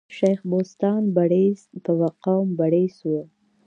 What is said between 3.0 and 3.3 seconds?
ؤ.